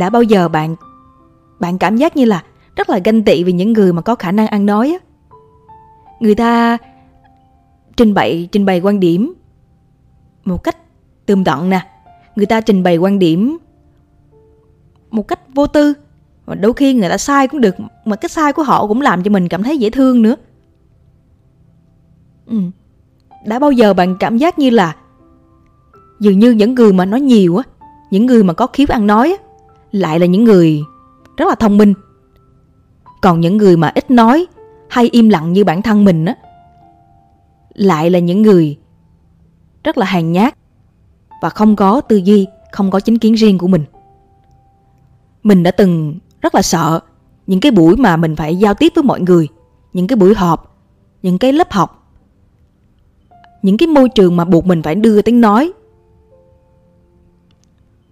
[0.00, 0.76] đã bao giờ bạn
[1.60, 2.44] bạn cảm giác như là
[2.76, 4.98] rất là ganh tị vì những người mà có khả năng ăn nói á?
[6.20, 6.78] Người ta
[7.96, 9.34] trình bày trình bày quan điểm
[10.44, 10.76] một cách
[11.26, 11.86] tươm tận nè.
[12.36, 13.58] Người ta trình bày quan điểm
[15.10, 15.94] một cách vô tư.
[16.46, 17.74] Và đôi khi người ta sai cũng được,
[18.04, 20.36] mà cái sai của họ cũng làm cho mình cảm thấy dễ thương nữa.
[22.46, 22.56] Ừ.
[23.46, 24.96] đã bao giờ bạn cảm giác như là
[26.20, 27.62] dường như những người mà nói nhiều á,
[28.10, 29.49] những người mà có khiếu ăn nói á
[29.92, 30.82] lại là những người
[31.36, 31.94] rất là thông minh
[33.22, 34.46] còn những người mà ít nói
[34.88, 36.34] hay im lặng như bản thân mình á
[37.74, 38.78] lại là những người
[39.84, 40.54] rất là hèn nhát
[41.40, 43.84] và không có tư duy, không có chính kiến riêng của mình.
[45.42, 47.00] Mình đã từng rất là sợ
[47.46, 49.48] những cái buổi mà mình phải giao tiếp với mọi người,
[49.92, 50.76] những cái buổi họp,
[51.22, 52.12] những cái lớp học,
[53.62, 55.72] những cái môi trường mà buộc mình phải đưa tiếng nói.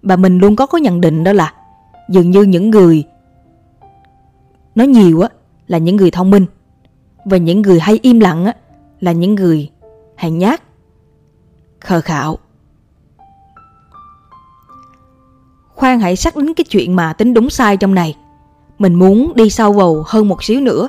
[0.02, 1.54] Và mình luôn có có nhận định đó là
[2.08, 3.04] dường như những người
[4.74, 5.28] nói nhiều á
[5.66, 6.46] là những người thông minh
[7.24, 8.52] và những người hay im lặng á
[9.00, 9.70] là những người
[10.16, 10.62] hèn nhát,
[11.80, 12.38] khờ khạo.
[15.74, 18.16] Khoan hãy xác đến cái chuyện mà tính đúng sai trong này.
[18.78, 20.88] Mình muốn đi sâu vào hơn một xíu nữa.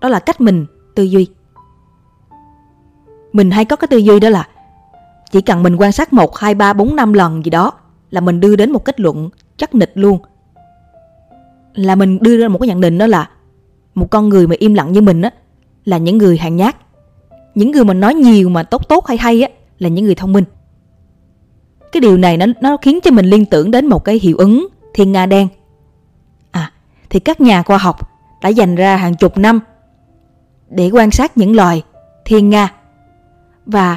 [0.00, 1.26] Đó là cách mình tư duy.
[3.32, 4.48] Mình hay có cái tư duy đó là
[5.30, 7.72] chỉ cần mình quan sát 1, 2, 3, 4, 5 lần gì đó
[8.10, 10.18] là mình đưa đến một kết luận chắc nịch luôn.
[11.74, 13.28] Là mình đưa ra một cái nhận định đó là
[13.94, 15.30] một con người mà im lặng như mình á
[15.84, 16.76] là những người hàng nhát.
[17.54, 20.32] Những người mà nói nhiều mà tốt tốt hay hay á là những người thông
[20.32, 20.44] minh.
[21.92, 24.68] Cái điều này nó nó khiến cho mình liên tưởng đến một cái hiệu ứng
[24.94, 25.48] thiên nga đen.
[26.50, 26.72] À,
[27.10, 28.10] thì các nhà khoa học
[28.42, 29.60] đã dành ra hàng chục năm
[30.70, 31.82] để quan sát những loài
[32.24, 32.74] thiên nga.
[33.66, 33.96] Và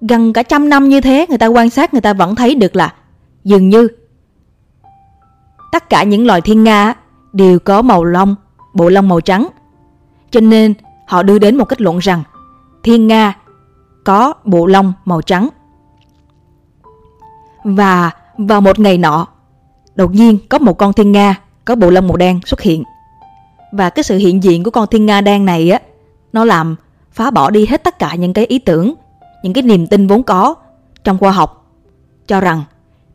[0.00, 2.76] gần cả trăm năm như thế người ta quan sát người ta vẫn thấy được
[2.76, 2.94] là
[3.44, 3.88] dường như
[5.72, 6.94] tất cả những loài thiên nga
[7.32, 8.34] đều có màu lông,
[8.74, 9.48] bộ lông màu trắng.
[10.30, 10.74] Cho nên
[11.06, 12.22] họ đưa đến một kết luận rằng
[12.82, 13.36] thiên nga
[14.04, 15.48] có bộ lông màu trắng.
[17.64, 19.26] Và vào một ngày nọ,
[19.94, 22.84] đột nhiên có một con thiên nga có bộ lông màu đen xuất hiện.
[23.72, 25.80] Và cái sự hiện diện của con thiên nga đen này á,
[26.32, 26.76] nó làm
[27.12, 28.94] phá bỏ đi hết tất cả những cái ý tưởng,
[29.42, 30.54] những cái niềm tin vốn có
[31.04, 31.66] trong khoa học
[32.26, 32.62] cho rằng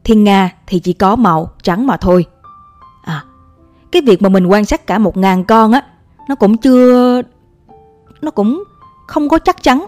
[0.04, 2.26] thiên nga thì chỉ có màu trắng mà thôi.
[3.94, 5.86] Cái việc mà mình quan sát cả một ngàn con á,
[6.30, 7.22] nó cũng chưa,
[8.22, 8.64] nó cũng
[9.08, 9.86] không có chắc chắn.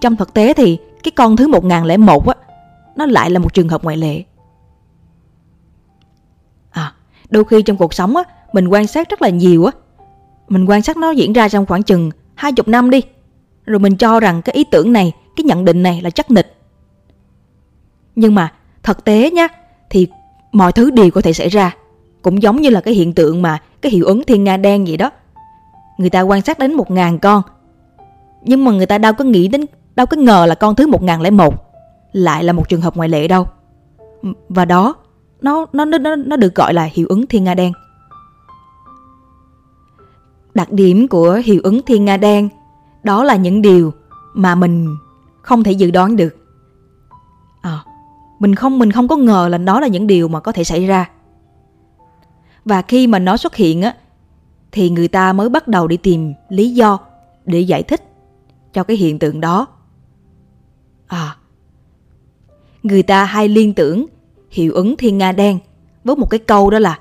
[0.00, 2.34] Trong thực tế thì cái con thứ 1001 á,
[2.96, 4.24] nó lại là một trường hợp ngoại lệ.
[6.70, 6.94] À,
[7.30, 8.22] đôi khi trong cuộc sống á,
[8.52, 9.72] mình quan sát rất là nhiều á.
[10.48, 13.02] Mình quan sát nó diễn ra trong khoảng chừng 20 năm đi.
[13.64, 16.56] Rồi mình cho rằng cái ý tưởng này, cái nhận định này là chắc nịch.
[18.14, 19.48] Nhưng mà thực tế nhá,
[19.90, 20.06] thì
[20.52, 21.76] mọi thứ đều có thể xảy ra.
[22.22, 24.96] Cũng giống như là cái hiện tượng mà cái hiệu ứng thiên nga đen vậy
[24.96, 25.10] đó.
[25.98, 27.42] Người ta quan sát đến một ngàn con.
[28.42, 29.66] Nhưng mà người ta đâu có nghĩ đến
[29.96, 31.54] đâu có ngờ là con thứ 1001
[32.12, 33.46] lại là một trường hợp ngoại lệ đâu.
[34.48, 34.94] Và đó,
[35.40, 37.72] nó nó nó nó được gọi là hiệu ứng thiên nga đen.
[40.54, 42.48] Đặc điểm của hiệu ứng thiên nga đen
[43.02, 43.92] đó là những điều
[44.34, 44.96] mà mình
[45.42, 46.36] không thể dự đoán được.
[48.40, 50.86] Mình không mình không có ngờ là đó là những điều mà có thể xảy
[50.86, 51.10] ra.
[52.64, 53.94] Và khi mà nó xuất hiện á
[54.72, 56.98] thì người ta mới bắt đầu đi tìm lý do
[57.44, 58.02] để giải thích
[58.72, 59.66] cho cái hiện tượng đó.
[61.06, 61.36] À,
[62.82, 64.06] người ta hay liên tưởng
[64.50, 65.58] hiệu ứng thiên nga đen
[66.04, 66.98] với một cái câu đó là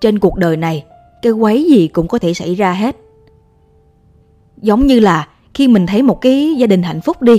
[0.00, 0.84] trên cuộc đời này
[1.22, 2.96] cái quấy gì cũng có thể xảy ra hết.
[4.56, 7.36] Giống như là khi mình thấy một cái gia đình hạnh phúc đi,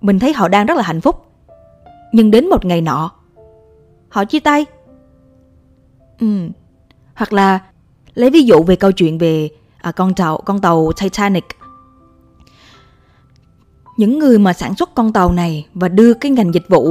[0.00, 1.29] mình thấy họ đang rất là hạnh phúc.
[2.12, 3.10] Nhưng đến một ngày nọ,
[4.08, 4.66] họ chia tay.
[6.20, 6.48] Ừ.
[7.14, 7.58] Hoặc là
[8.14, 9.48] lấy ví dụ về câu chuyện về
[9.78, 11.44] à, con tàu con tàu Titanic
[13.96, 16.84] những người mà sản xuất con tàu này và đưa cái ngành dịch vụ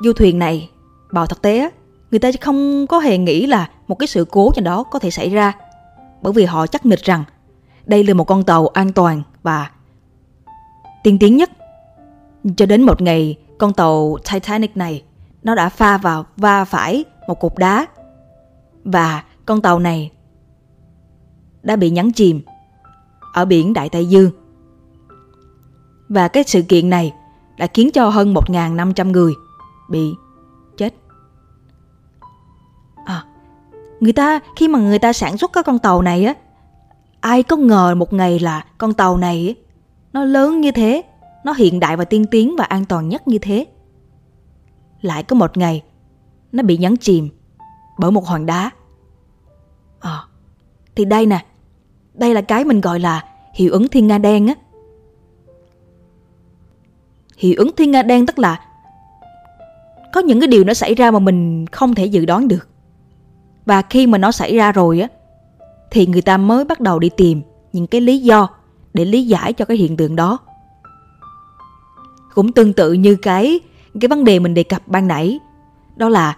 [0.00, 0.70] du thuyền này
[1.10, 1.70] vào thực tế
[2.10, 5.10] người ta không có hề nghĩ là một cái sự cố nào đó có thể
[5.10, 5.52] xảy ra
[6.22, 7.24] bởi vì họ chắc nịch rằng
[7.86, 9.70] đây là một con tàu an toàn và
[11.02, 11.50] tiên tiến nhất
[12.56, 15.02] cho đến một ngày con tàu Titanic này
[15.42, 17.86] nó đã pha vào va phải một cục đá.
[18.84, 20.10] Và con tàu này
[21.62, 22.40] đã bị nhấn chìm
[23.32, 24.30] ở biển Đại Tây Dương.
[26.08, 27.12] Và cái sự kiện này
[27.58, 29.34] đã khiến cho hơn 1.500 người
[29.88, 30.14] bị
[30.76, 30.94] chết.
[33.04, 33.24] À,
[34.00, 36.34] người ta khi mà người ta sản xuất cái con tàu này á,
[37.20, 39.54] ai có ngờ một ngày là con tàu này
[40.12, 41.02] nó lớn như thế,
[41.46, 43.66] nó hiện đại và tiên tiến và an toàn nhất như thế.
[45.00, 45.82] lại có một ngày
[46.52, 47.28] nó bị nhấn chìm
[47.98, 48.70] bởi một hòn đá.
[50.00, 50.24] À,
[50.94, 51.44] thì đây nè,
[52.14, 54.54] đây là cái mình gọi là hiệu ứng thiên nga đen á.
[57.36, 58.60] Hiệu ứng thiên nga đen tức là
[60.12, 62.68] có những cái điều nó xảy ra mà mình không thể dự đoán được.
[63.66, 65.08] Và khi mà nó xảy ra rồi á
[65.90, 68.48] thì người ta mới bắt đầu đi tìm những cái lý do
[68.94, 70.38] để lý giải cho cái hiện tượng đó.
[72.36, 73.60] Cũng tương tự như cái
[74.00, 75.38] cái vấn đề mình đề cập ban nãy,
[75.96, 76.36] đó là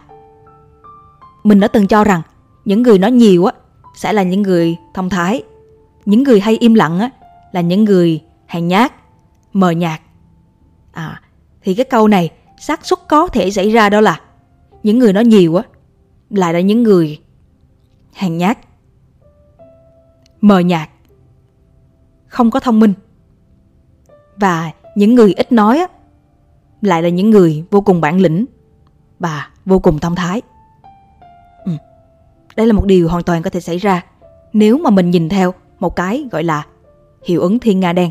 [1.45, 2.23] mình đã từng cho rằng
[2.65, 3.53] những người nói nhiều á
[3.95, 5.43] sẽ là những người thông thái,
[6.05, 7.11] những người hay im lặng á
[7.53, 8.93] là những người hèn nhát,
[9.53, 10.01] mờ nhạt.
[10.93, 11.23] À,
[11.63, 12.31] thì cái câu này
[12.61, 14.21] xác suất có thể xảy ra đó là
[14.83, 15.63] những người nói nhiều á
[16.31, 17.21] lại là những người
[18.13, 18.59] hèn nhát,
[20.41, 20.89] mờ nhạt,
[22.27, 22.93] không có thông minh.
[24.37, 25.87] Và những người ít nói á
[26.83, 28.45] lại là những người vô cùng bản lĩnh
[29.19, 30.43] và vô cùng thông thái.
[31.65, 31.73] Ừ.
[32.57, 34.05] Đây là một điều hoàn toàn có thể xảy ra
[34.53, 36.67] nếu mà mình nhìn theo một cái gọi là
[37.25, 38.11] hiệu ứng thiên nga đen.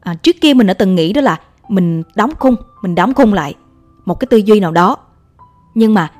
[0.00, 3.32] À, trước kia mình đã từng nghĩ đó là mình đóng khung, mình đóng khung
[3.32, 3.54] lại
[4.04, 4.96] một cái tư duy nào đó.
[5.74, 6.12] Nhưng mà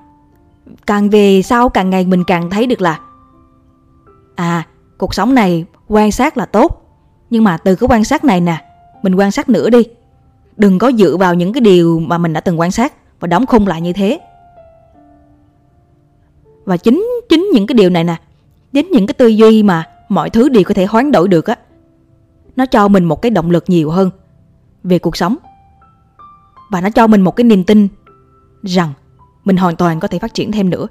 [0.87, 3.01] càng về sau càng ngày mình càng thấy được là
[4.35, 4.67] à,
[4.99, 6.88] cuộc sống này quan sát là tốt.
[7.31, 8.65] Nhưng mà từ cái quan sát này nè,
[9.03, 9.83] mình quan sát nữa đi.
[10.57, 13.47] Đừng có dựa vào những cái điều mà mình đã từng quan sát và đóng
[13.47, 14.21] khung lại như thế.
[16.65, 18.17] Và chính chính những cái điều này nè,
[18.73, 21.57] chính những cái tư duy mà mọi thứ đều có thể hoán đổi được á.
[22.57, 24.11] Nó cho mình một cái động lực nhiều hơn
[24.85, 25.37] về cuộc sống.
[26.71, 27.89] Và nó cho mình một cái niềm tin
[28.63, 28.93] rằng
[29.45, 30.87] mình hoàn toàn có thể phát triển thêm nữa.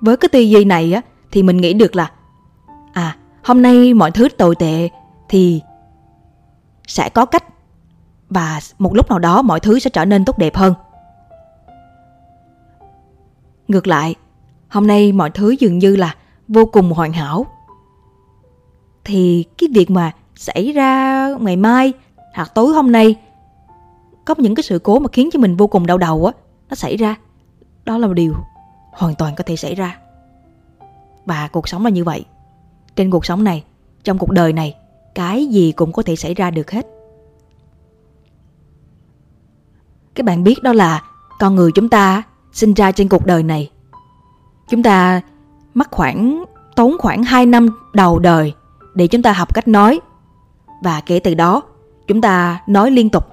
[0.00, 1.00] Với cái tư duy này á
[1.30, 2.12] thì mình nghĩ được là
[2.92, 4.88] à, hôm nay mọi thứ tồi tệ
[5.28, 5.60] thì
[6.86, 7.44] sẽ có cách
[8.30, 10.74] và một lúc nào đó mọi thứ sẽ trở nên tốt đẹp hơn.
[13.68, 14.14] Ngược lại,
[14.68, 16.14] hôm nay mọi thứ dường như là
[16.48, 17.46] vô cùng hoàn hảo.
[19.04, 21.92] Thì cái việc mà xảy ra ngày mai
[22.34, 23.14] hoặc tối hôm nay
[24.24, 26.32] có những cái sự cố mà khiến cho mình vô cùng đau đầu á,
[26.68, 27.16] nó xảy ra.
[27.84, 28.34] Đó là một điều
[28.92, 29.98] hoàn toàn có thể xảy ra.
[31.26, 32.24] Và cuộc sống là như vậy.
[32.96, 33.64] Trên cuộc sống này,
[34.04, 34.76] trong cuộc đời này,
[35.14, 36.86] cái gì cũng có thể xảy ra được hết.
[40.14, 41.02] Các bạn biết đó là
[41.38, 42.22] con người chúng ta
[42.52, 43.70] sinh ra trên cuộc đời này.
[44.68, 45.20] Chúng ta
[45.74, 46.44] mất khoảng
[46.76, 48.54] tốn khoảng 2 năm đầu đời
[48.94, 50.00] để chúng ta học cách nói.
[50.82, 51.62] Và kể từ đó,
[52.06, 53.24] chúng ta nói liên tục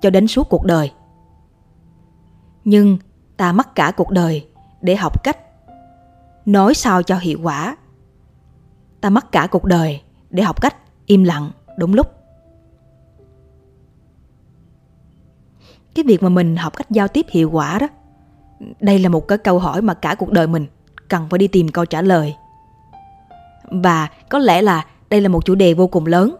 [0.00, 0.92] cho đến suốt cuộc đời.
[2.64, 2.98] Nhưng
[3.36, 4.46] ta mất cả cuộc đời
[4.80, 5.38] để học cách
[6.46, 7.76] nói sao cho hiệu quả.
[9.02, 10.00] Ta mất cả cuộc đời
[10.30, 10.76] để học cách
[11.06, 12.06] im lặng đúng lúc.
[15.94, 17.88] Cái việc mà mình học cách giao tiếp hiệu quả đó,
[18.80, 20.66] đây là một cái câu hỏi mà cả cuộc đời mình
[21.08, 22.34] cần phải đi tìm câu trả lời.
[23.64, 26.36] Và có lẽ là đây là một chủ đề vô cùng lớn.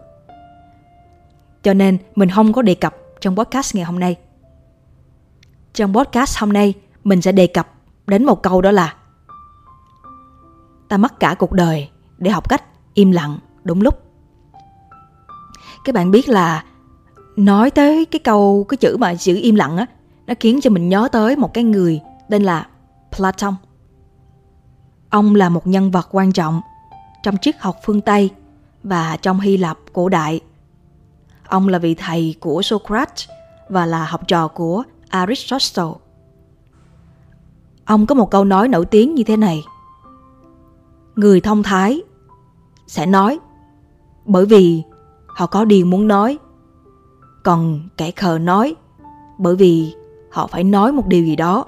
[1.63, 4.17] Cho nên mình không có đề cập trong podcast ngày hôm nay.
[5.73, 6.73] Trong podcast hôm nay,
[7.03, 7.67] mình sẽ đề cập
[8.07, 8.95] đến một câu đó là
[10.93, 11.89] Ta mất cả cuộc đời
[12.23, 14.03] để học cách im lặng, đúng lúc
[15.83, 16.63] các bạn biết là
[17.35, 19.85] nói tới cái câu, cái chữ mà chữ im lặng á,
[20.27, 22.67] nó khiến cho mình nhớ tới một cái người tên là
[23.17, 23.55] Platon.
[25.09, 26.61] Ông là một nhân vật quan trọng
[27.23, 28.29] trong triết học phương Tây
[28.83, 30.41] và trong Hy Lạp cổ đại.
[31.47, 33.29] Ông là vị thầy của Socrates
[33.69, 35.99] và là học trò của Aristotle.
[37.85, 39.63] Ông có một câu nói nổi tiếng như thế này.
[41.15, 42.01] Người thông thái
[42.87, 43.39] sẽ nói
[44.25, 44.83] bởi vì
[45.27, 46.37] họ có điều muốn nói.
[47.43, 48.75] Còn kẻ khờ nói
[49.37, 49.95] bởi vì
[50.31, 51.65] họ phải nói một điều gì đó.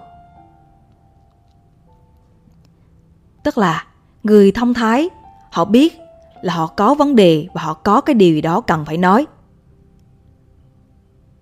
[3.44, 3.88] Tức là
[4.24, 5.10] người thông thái
[5.52, 6.00] họ biết
[6.42, 9.28] là họ có vấn đề và họ có cái điều gì đó cần phải nói.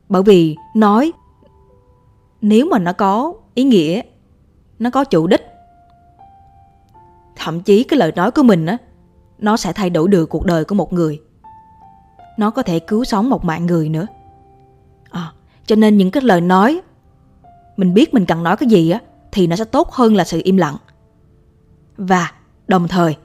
[0.10, 1.14] Bởi vì nói
[2.42, 4.02] nếu mà nó có ý nghĩa,
[4.80, 5.42] nó có chủ đích
[7.36, 8.78] thậm chí cái lời nói của mình á
[9.44, 11.22] nó sẽ thay đổi được cuộc đời của một người.
[12.38, 14.08] Nó có thể cứu sống một mạng người nữa.
[15.10, 15.32] À,
[15.66, 16.82] cho nên những cái lời nói
[17.78, 19.00] mình biết mình cần nói cái gì á
[19.32, 20.76] thì nó sẽ tốt hơn là sự im lặng.
[21.98, 22.32] Và
[22.68, 23.18] đồng thời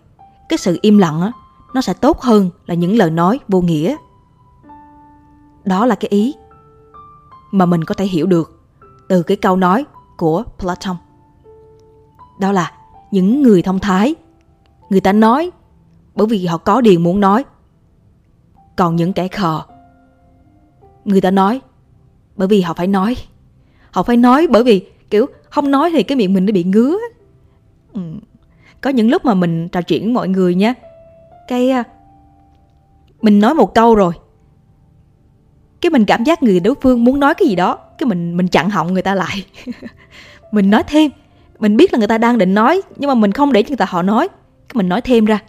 [0.49, 1.33] cái sự im lặng á
[1.75, 3.97] nó sẽ tốt hơn là những lời nói vô nghĩa.
[5.65, 6.35] Đó là cái ý
[7.51, 8.61] mà mình có thể hiểu được
[9.09, 9.85] từ cái câu nói
[10.17, 10.97] của Platon.
[12.41, 12.73] Đó là
[13.11, 14.15] những người thông thái
[14.91, 15.51] người ta nói
[16.19, 17.45] bởi vì họ có điều muốn nói.
[18.77, 19.61] Còn những kẻ khờ,
[21.05, 21.61] người ta nói
[22.37, 23.17] bởi vì họ phải nói.
[23.91, 26.97] Họ phải nói bởi vì, kiểu, không nói thì cái miệng mình nó bị ngứa.
[27.93, 28.01] Ừ.
[28.81, 30.75] có những lúc mà mình trò chuyện với mọi người nha,
[31.49, 31.85] cái à,
[33.23, 34.13] mình nói một câu rồi,
[35.81, 38.49] cái mình cảm giác người đối phương muốn nói cái gì đó, cái mình mình
[38.49, 39.45] chặn họng người ta lại.
[40.53, 41.11] Mình nói thêm,
[41.59, 43.77] mình biết là người ta đang định nói, nhưng mà mình không để cho người
[43.77, 45.41] ta họ nói, cái mình nói thêm ra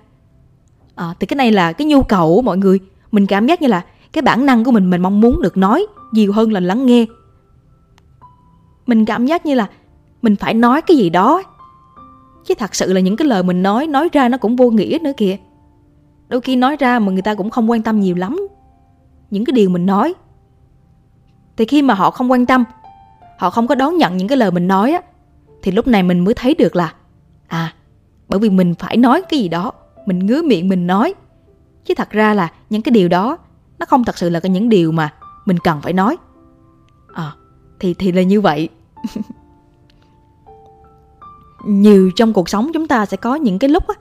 [1.00, 2.80] à, thì cái này là cái nhu cầu của mọi người.
[3.12, 5.88] Mình cảm giác như là cái bản năng của mình mình mong muốn được nói
[6.12, 7.06] nhiều hơn là lắng nghe.
[8.86, 9.68] Mình cảm giác như là
[10.22, 11.44] mình phải nói cái gì đó.
[12.46, 14.98] Chứ thật sự là những cái lời mình nói nói ra nó cũng vô nghĩa
[15.02, 15.38] nữa kìa.
[16.28, 18.48] Đôi khi nói ra mà người ta cũng không quan tâm nhiều lắm
[19.32, 20.14] những cái điều mình nói.
[21.58, 22.64] Thì khi mà họ không quan tâm
[23.40, 25.02] họ không có đón nhận những cái lời mình nói á
[25.62, 26.94] thì lúc này mình mới thấy được là
[27.48, 27.74] à
[28.28, 29.72] bởi vì mình phải nói cái gì đó
[30.10, 31.14] mình ngứa miệng mình nói.
[31.86, 33.38] Chứ thật ra là những cái điều đó
[33.80, 35.14] nó không thật sự là cái những điều mà
[35.46, 36.18] mình cần phải nói.
[37.14, 37.32] À
[37.80, 38.70] thì thì là như vậy.
[41.66, 43.96] Nhiều trong cuộc sống chúng ta sẽ có những cái lúc á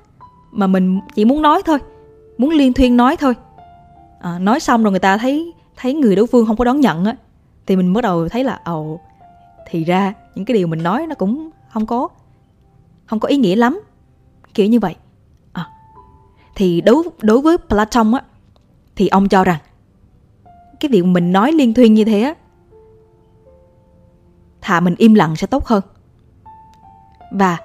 [0.51, 1.79] mà mình chỉ muốn nói thôi
[2.39, 3.35] muốn liên thuyên nói thôi.
[4.21, 7.05] À, nói xong rồi người ta thấy thấy người đối phương không có đón nhận
[7.05, 7.17] á
[7.67, 9.01] thì mình bắt đầu thấy là ồ
[9.71, 12.09] thì ra những cái điều mình nói nó cũng không có
[13.07, 13.81] không có ý nghĩa lắm.
[14.55, 14.97] Kiểu như vậy
[16.59, 18.23] thì đối đối với Platon á
[18.97, 19.59] thì ông cho rằng
[20.81, 22.35] cái việc mình nói liên thuyên như thế á
[24.61, 25.83] thà mình im lặng sẽ tốt hơn
[27.33, 27.59] và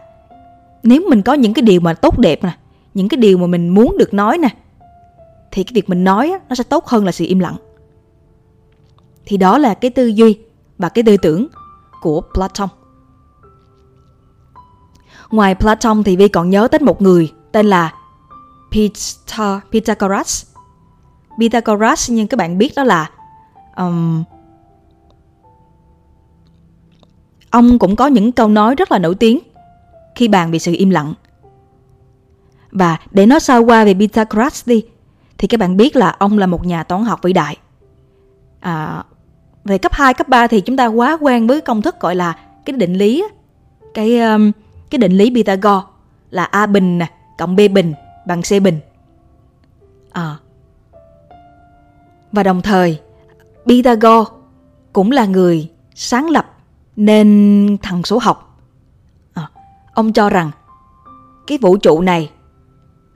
[0.84, 2.58] nếu mình có những cái điều mà tốt đẹp nè
[2.94, 4.50] những cái điều mà mình muốn được nói nè
[5.52, 7.56] thì cái việc mình nói á, nó sẽ tốt hơn là sự im lặng
[9.26, 10.40] thì đó là cái tư duy
[10.78, 11.48] và cái tư tưởng
[12.02, 12.70] của Platon.
[15.32, 17.94] Ngoài Platon thì Vi còn nhớ tới một người tên là
[19.72, 20.46] Pythagoras.
[21.40, 23.10] Pythagoras nhưng các bạn biết đó là
[23.76, 24.24] um,
[27.50, 29.40] ông cũng có những câu nói rất là nổi tiếng
[30.16, 31.14] khi bàn về sự im lặng.
[32.72, 34.84] Và để nói sơ qua về Pythagoras đi
[35.38, 37.58] thì các bạn biết là ông là một nhà toán học vĩ đại.
[38.60, 39.04] À,
[39.64, 42.38] về cấp 2, cấp 3 thì chúng ta quá quen với công thức gọi là
[42.66, 43.26] cái định lý
[43.94, 44.52] cái um,
[44.90, 45.88] cái định lý Pythagore
[46.30, 47.94] là a bình nè cộng b bình
[48.26, 48.80] bằng xe bình.
[50.12, 50.38] À.
[52.32, 53.00] Và đồng thời
[53.66, 54.32] Pythagore
[54.94, 56.46] cũng là người sáng lập
[56.96, 58.60] nên thằng số học.
[59.34, 59.50] À,
[59.94, 60.52] ông cho rằng
[61.48, 62.32] cái vũ trụ này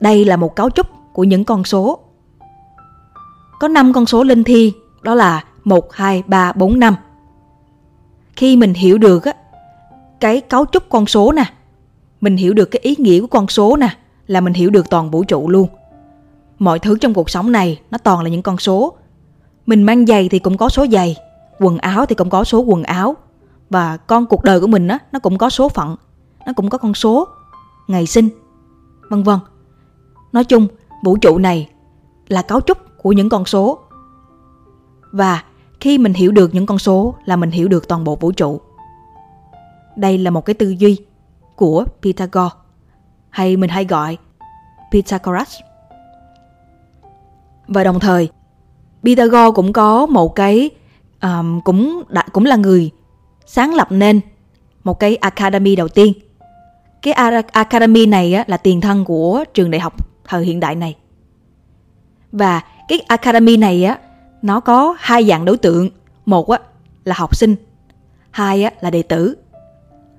[0.00, 1.98] đây là một cấu trúc của những con số.
[3.60, 4.72] Có 5 con số linh thi
[5.02, 6.94] đó là 1, 2, 3, 4, 5.
[8.36, 9.32] Khi mình hiểu được á,
[10.20, 11.44] cái cấu trúc con số nè,
[12.20, 13.96] mình hiểu được cái ý nghĩa của con số nè,
[14.28, 15.68] là mình hiểu được toàn vũ trụ luôn.
[16.58, 18.94] Mọi thứ trong cuộc sống này nó toàn là những con số.
[19.66, 21.16] Mình mang giày thì cũng có số giày,
[21.60, 23.16] quần áo thì cũng có số quần áo.
[23.70, 25.96] Và con cuộc đời của mình á, nó cũng có số phận,
[26.46, 27.28] nó cũng có con số,
[27.88, 28.28] ngày sinh,
[29.10, 29.38] vân vân.
[30.32, 30.68] Nói chung,
[31.04, 31.68] vũ trụ này
[32.28, 33.78] là cấu trúc của những con số.
[35.12, 35.42] Và
[35.80, 38.60] khi mình hiểu được những con số là mình hiểu được toàn bộ vũ trụ.
[39.96, 40.98] Đây là một cái tư duy
[41.56, 42.54] của Pythagore,
[43.30, 44.16] hay mình hay gọi
[44.92, 45.56] Pythagoras.
[47.68, 48.28] Và đồng thời,
[49.04, 50.70] Pythagore cũng có một cái
[51.22, 52.90] um, cũng đã, cũng là người
[53.46, 54.20] sáng lập nên
[54.84, 56.12] một cái academy đầu tiên.
[57.02, 57.14] Cái
[57.52, 59.94] academy này á, là tiền thân của trường đại học
[60.24, 60.96] thời hiện đại này.
[62.32, 63.98] Và cái academy này á
[64.42, 65.90] nó có hai dạng đối tượng
[66.26, 66.58] một á
[67.04, 67.56] là học sinh
[68.30, 69.36] hai á là đệ tử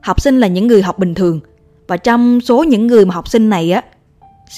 [0.01, 1.39] học sinh là những người học bình thường
[1.89, 3.83] và trong số những người mà học sinh này á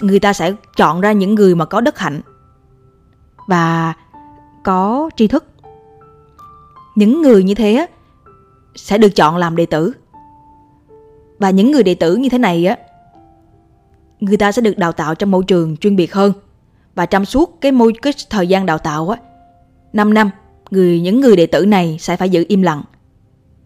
[0.01, 2.21] người ta sẽ chọn ra những người mà có đức hạnh
[3.47, 3.93] và
[4.63, 5.45] có tri thức.
[6.95, 7.85] Những người như thế á
[8.75, 9.93] sẽ được chọn làm đệ tử.
[11.39, 12.77] Và những người đệ tử như thế này á
[14.19, 16.33] người ta sẽ được đào tạo trong môi trường chuyên biệt hơn.
[16.95, 19.17] Và trong suốt cái môi cái thời gian đào tạo á
[19.93, 20.29] 5 năm,
[20.71, 22.83] người những người đệ tử này sẽ phải giữ im lặng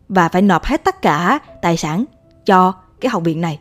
[0.10, 2.05] và phải nộp hết tất cả tài sản
[2.45, 2.74] cho
[3.06, 3.60] cái học viện này.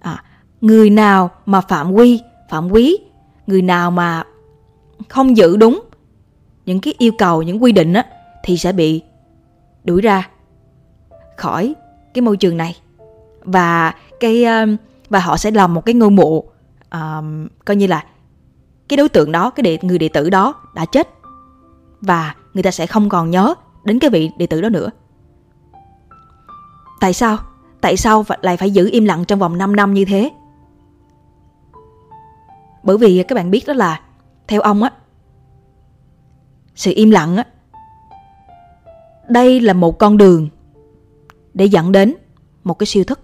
[0.00, 0.24] À,
[0.60, 2.98] người nào mà phạm quy, phạm quý,
[3.46, 4.24] người nào mà
[5.08, 5.82] không giữ đúng
[6.66, 8.06] những cái yêu cầu, những quy định á
[8.44, 9.02] thì sẽ bị
[9.84, 10.28] đuổi ra
[11.36, 11.74] khỏi
[12.14, 12.76] cái môi trường này
[13.44, 14.66] và cái ờ,
[15.08, 16.44] và họ sẽ làm một cái ngôi mộ
[16.90, 18.04] um, coi như là
[18.88, 21.08] cái đối tượng đó cái đệ, người đệ tử đó đã chết
[22.00, 24.90] và người ta sẽ không còn nhớ đến cái vị đệ tử đó nữa.
[27.00, 27.38] Tại sao?
[27.86, 30.30] Tại sao lại phải giữ im lặng trong vòng 5 năm như thế?
[32.82, 34.00] Bởi vì các bạn biết đó là,
[34.46, 34.90] theo ông á,
[36.74, 37.44] sự im lặng á,
[39.28, 40.48] đây là một con đường
[41.54, 42.14] để dẫn đến
[42.64, 43.20] một cái siêu thức,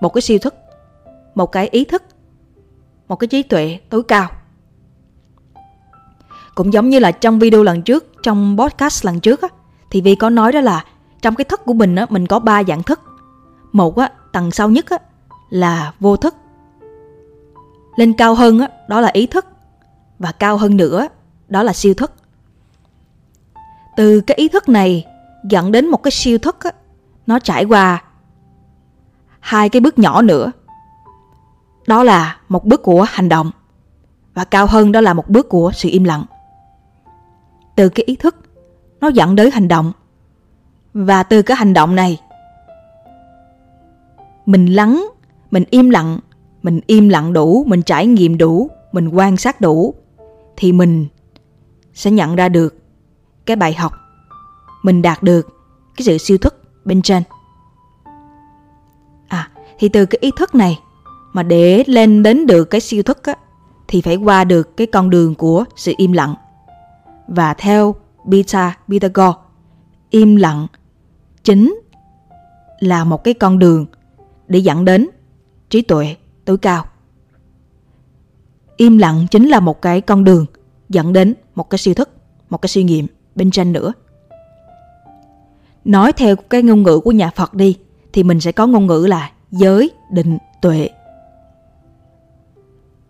[0.00, 0.54] một cái siêu thức,
[1.34, 2.02] một cái ý thức,
[3.08, 4.30] một cái trí tuệ tối cao
[6.54, 9.48] cũng giống như là trong video lần trước, trong podcast lần trước á,
[9.90, 10.84] thì vi có nói đó là
[11.22, 13.00] trong cái thức của mình á, mình có ba dạng thức
[13.72, 14.98] một á tầng sâu nhất á
[15.50, 16.34] là vô thức.
[17.96, 19.46] Lên cao hơn á đó là ý thức.
[20.18, 21.08] Và cao hơn nữa
[21.48, 22.12] đó là siêu thức.
[23.96, 25.06] Từ cái ý thức này
[25.44, 26.70] dẫn đến một cái siêu thức á,
[27.26, 28.02] nó trải qua
[29.40, 30.52] hai cái bước nhỏ nữa.
[31.86, 33.50] Đó là một bước của hành động.
[34.34, 36.24] Và cao hơn đó là một bước của sự im lặng.
[37.76, 38.36] Từ cái ý thức
[39.00, 39.92] nó dẫn đến hành động.
[40.94, 42.20] Và từ cái hành động này
[44.48, 45.06] mình lắng
[45.50, 46.18] mình im lặng
[46.62, 49.94] mình im lặng đủ mình trải nghiệm đủ mình quan sát đủ
[50.56, 51.06] thì mình
[51.94, 52.76] sẽ nhận ra được
[53.46, 53.92] cái bài học.
[54.82, 55.48] Mình đạt được
[55.96, 57.22] cái sự siêu thức bên trên.
[59.28, 60.78] À thì từ cái ý thức này
[61.32, 63.34] mà để lên đến được cái siêu thức á,
[63.88, 66.34] thì phải qua được cái con đường của sự im lặng.
[67.28, 69.38] Và theo Beta Pythagore
[70.10, 70.66] im lặng
[71.44, 71.80] chính
[72.80, 73.86] là một cái con đường
[74.48, 75.08] để dẫn đến.
[75.70, 76.84] Trí tuệ tối cao.
[78.76, 80.46] Im lặng chính là một cái con đường
[80.88, 82.10] dẫn đến một cái siêu thức
[82.50, 83.92] một cái suy nghiệm bên trên nữa.
[85.84, 87.78] Nói theo cái ngôn ngữ của nhà phật đi
[88.12, 90.90] thì mình sẽ có ngôn ngữ là giới định tuệ.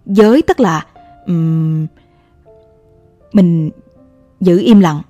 [0.06, 0.86] Giới tức là
[1.26, 1.86] um,
[3.32, 3.70] mình
[4.40, 5.02] giữ im lặng.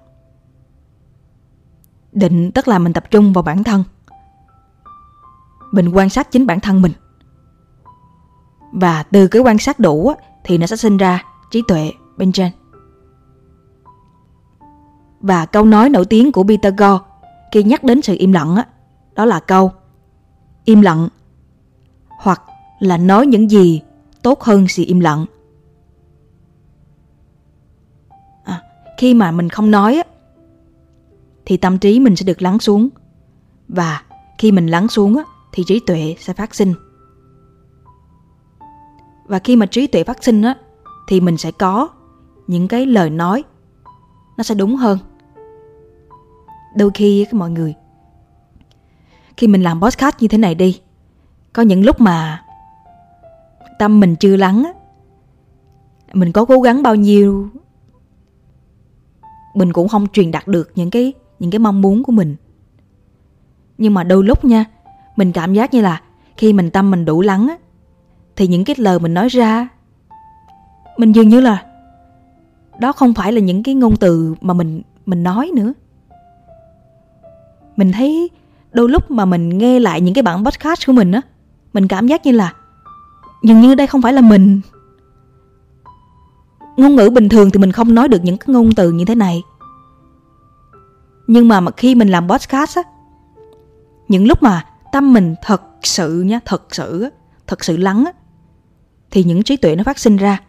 [2.12, 3.84] Định tức là mình tập trung vào bản thân
[5.72, 6.92] mình quan sát chính bản thân mình.
[8.72, 10.12] Và từ cái quan sát đủ
[10.44, 12.52] thì nó sẽ sinh ra trí tuệ bên trên.
[15.20, 17.04] Và câu nói nổi tiếng của Peter Gore
[17.52, 18.56] khi nhắc đến sự im lặng
[19.14, 19.72] đó là câu
[20.64, 21.08] im lặng
[22.08, 22.42] hoặc
[22.78, 23.82] là nói những gì
[24.22, 25.26] tốt hơn sự im lặng.
[28.44, 28.62] À,
[28.98, 30.02] khi mà mình không nói
[31.46, 32.88] thì tâm trí mình sẽ được lắng xuống.
[33.68, 34.02] Và
[34.38, 35.16] khi mình lắng xuống
[35.52, 36.74] thì trí tuệ sẽ phát sinh.
[39.26, 40.56] Và khi mà trí tuệ phát sinh á,
[41.08, 41.88] thì mình sẽ có
[42.46, 43.44] những cái lời nói
[44.36, 44.98] nó sẽ đúng hơn.
[46.76, 47.74] Đôi khi các mọi người,
[49.36, 50.80] khi mình làm podcast như thế này đi,
[51.52, 52.44] có những lúc mà
[53.78, 54.72] tâm mình chưa lắng á,
[56.12, 57.48] mình có cố gắng bao nhiêu,
[59.54, 62.36] mình cũng không truyền đạt được những cái những cái mong muốn của mình.
[63.78, 64.64] Nhưng mà đôi lúc nha
[65.18, 66.00] mình cảm giác như là
[66.36, 67.56] khi mình tâm mình đủ lắng á,
[68.36, 69.68] thì những cái lời mình nói ra,
[70.96, 71.64] mình dường như là
[72.80, 75.72] đó không phải là những cái ngôn từ mà mình mình nói nữa.
[77.76, 78.30] Mình thấy
[78.72, 81.20] đôi lúc mà mình nghe lại những cái bản podcast của mình á,
[81.72, 82.52] mình cảm giác như là
[83.42, 84.60] dường như đây không phải là mình.
[86.76, 89.14] Ngôn ngữ bình thường thì mình không nói được những cái ngôn từ như thế
[89.14, 89.42] này.
[91.26, 92.82] Nhưng mà khi mình làm podcast á,
[94.08, 94.64] những lúc mà
[94.98, 97.08] tâm mình thật sự nha, thật sự
[97.46, 98.04] thật sự lắng
[99.10, 100.40] thì những trí tuệ nó phát sinh ra.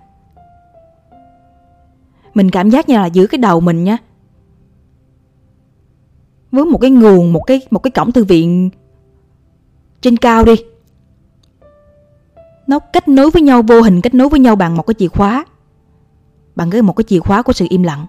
[2.34, 3.98] Mình cảm giác như là giữa cái đầu mình nha.
[6.52, 8.70] Với một cái nguồn một cái một cái cổng thư viện
[10.02, 10.56] trên cao đi.
[12.68, 15.08] Nó kết nối với nhau vô hình kết nối với nhau bằng một cái chìa
[15.08, 15.46] khóa
[16.56, 18.06] bằng cái một cái chìa khóa của sự im lặng.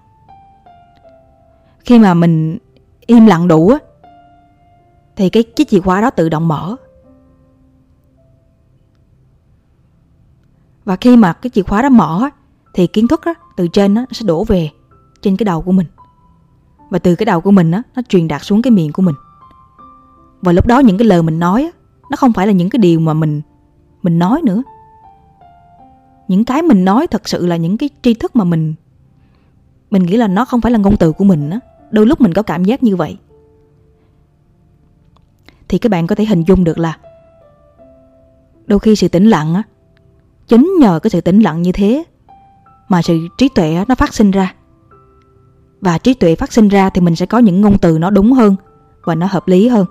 [1.79, 2.57] Khi mà mình
[3.05, 3.77] im lặng đủ á
[5.21, 6.75] thì cái chiếc chìa khóa đó tự động mở.
[10.85, 12.29] Và khi mà cái chìa khóa đó mở
[12.73, 14.69] thì kiến thức đó, từ trên nó sẽ đổ về
[15.21, 15.87] trên cái đầu của mình.
[16.89, 19.15] Và từ cái đầu của mình đó, nó truyền đạt xuống cái miệng của mình.
[20.41, 21.71] Và lúc đó những cái lời mình nói
[22.09, 23.41] nó không phải là những cái điều mà mình
[24.01, 24.63] mình nói nữa.
[26.27, 28.73] Những cái mình nói thật sự là những cái tri thức mà mình
[29.91, 31.59] mình nghĩ là nó không phải là ngôn từ của mình á.
[31.91, 33.17] Đôi lúc mình có cảm giác như vậy
[35.71, 36.97] thì các bạn có thể hình dung được là
[38.67, 39.63] đôi khi sự tĩnh lặng á
[40.47, 42.03] chính nhờ cái sự tĩnh lặng như thế
[42.89, 44.53] mà sự trí tuệ nó phát sinh ra.
[45.81, 48.33] Và trí tuệ phát sinh ra thì mình sẽ có những ngôn từ nó đúng
[48.33, 48.55] hơn
[49.03, 49.85] và nó hợp lý hơn.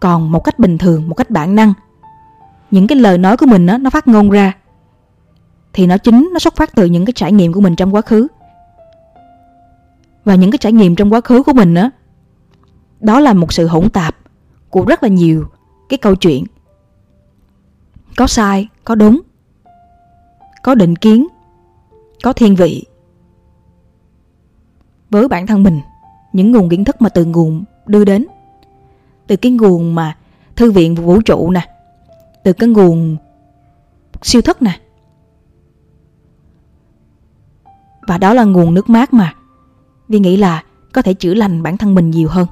[0.00, 1.72] Còn một cách bình thường một cách bản năng
[2.70, 4.52] những cái lời nói của mình á, nó phát ngôn ra
[5.72, 8.00] thì nó chính nó xuất phát từ những cái trải nghiệm của mình trong quá
[8.00, 8.26] khứ.
[10.24, 11.90] Và những cái trải nghiệm trong quá khứ của mình á
[13.00, 14.16] đó là một sự hỗn tạp
[14.70, 15.46] của rất là nhiều
[15.88, 16.44] cái câu chuyện.
[18.16, 19.20] Có sai, có đúng,
[20.62, 21.26] có định kiến,
[22.22, 22.84] có thiên vị.
[25.10, 25.80] Với bản thân mình,
[26.32, 28.26] những nguồn kiến thức mà từ nguồn đưa đến,
[29.26, 30.16] từ cái nguồn mà
[30.56, 31.68] thư viện vũ trụ nè,
[32.44, 33.16] từ cái nguồn
[34.22, 34.80] siêu thức nè.
[38.06, 39.34] Và đó là nguồn nước mát mà,
[40.08, 42.46] vì nghĩ là có thể chữa lành bản thân mình nhiều hơn.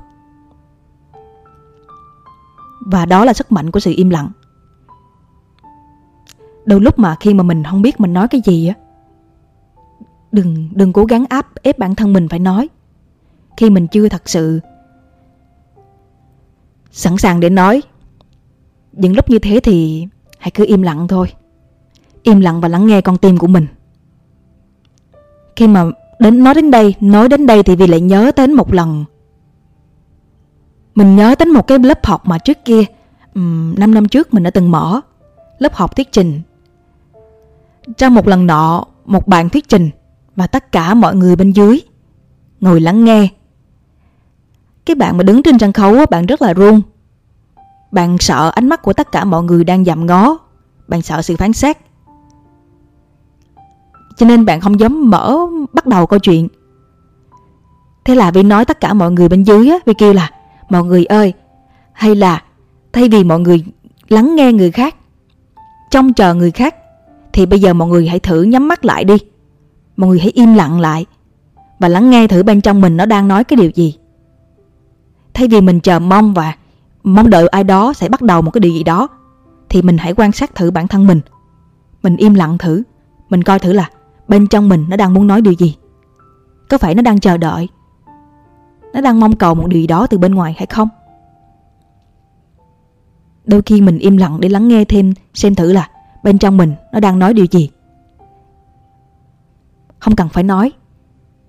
[2.86, 4.30] Và đó là sức mạnh của sự im lặng.
[6.64, 8.74] Đôi lúc mà khi mà mình không biết mình nói cái gì á,
[10.32, 12.68] đừng đừng cố gắng áp ép bản thân mình phải nói.
[13.56, 14.60] Khi mình chưa thật sự
[16.90, 17.82] sẵn sàng để nói.
[18.92, 20.06] Những lúc như thế thì
[20.38, 21.32] hãy cứ im lặng thôi.
[22.22, 23.66] Im lặng và lắng nghe con tim của mình.
[25.56, 25.84] Khi mà
[26.18, 29.04] đến nói đến đây, nói đến đây thì vì lại nhớ đến một lần.
[30.96, 32.84] Mình nhớ đến một cái lớp học mà trước kia,
[33.34, 35.00] um, 5 năm trước mình đã từng mở,
[35.58, 36.40] lớp học thuyết trình.
[37.96, 39.90] Trong một lần nọ, một bạn thuyết trình
[40.36, 41.80] và tất cả mọi người bên dưới
[42.60, 43.28] ngồi lắng nghe.
[44.84, 46.80] Cái bạn mà đứng trên sân khấu bạn rất là run.
[47.90, 50.38] Bạn sợ ánh mắt của tất cả mọi người đang dằm ngó,
[50.88, 51.76] bạn sợ sự phán xét.
[54.16, 55.38] Cho nên bạn không dám mở
[55.72, 56.48] bắt đầu câu chuyện
[58.04, 60.30] Thế là Vi nói tất cả mọi người bên dưới á Vi kêu là
[60.68, 61.32] Mọi người ơi,
[61.92, 62.42] Hay là
[62.92, 63.64] thay vì mọi người
[64.08, 64.96] lắng nghe người khác,
[65.90, 66.74] Trông chờ người khác,
[67.32, 69.14] Thì bây giờ mọi người hãy thử nhắm mắt lại đi.
[69.96, 71.06] Mọi người hãy im lặng lại
[71.78, 73.96] Và lắng nghe thử bên trong mình nó đang nói cái điều gì.
[75.34, 76.54] Thay vì mình chờ mong và
[77.04, 79.08] mong đợi ai đó sẽ bắt đầu một cái điều gì đó,
[79.68, 81.20] Thì mình hãy quan sát thử bản thân mình.
[82.02, 82.82] Mình im lặng thử,
[83.28, 83.90] Mình coi thử là
[84.28, 85.76] bên trong mình nó đang muốn nói điều gì.
[86.68, 87.68] Có phải nó đang chờ đợi?
[88.96, 90.88] Nó đang mong cầu một điều gì đó từ bên ngoài hay không?
[93.44, 95.90] Đôi khi mình im lặng để lắng nghe thêm, xem thử là
[96.22, 97.70] bên trong mình nó đang nói điều gì.
[99.98, 100.72] Không cần phải nói,